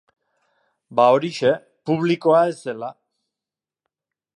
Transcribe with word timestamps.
Ba 0.95 1.05
horixe, 1.17 1.53
publikoa 1.91 2.41
ez 2.55 2.59
zela. 2.65 2.91